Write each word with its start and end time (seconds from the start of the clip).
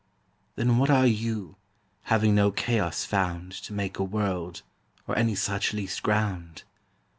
Then 0.55 0.79
what 0.79 0.89
are 0.89 1.05
You, 1.05 1.57
having 2.05 2.33
no 2.33 2.49
Chaos 2.49 3.05
found 3.05 3.51
To 3.51 3.71
make 3.71 3.99
a 3.99 4.03
World, 4.03 4.63
or 5.07 5.15
any 5.15 5.35
such 5.35 5.73
least 5.73 6.01
ground? 6.01 6.63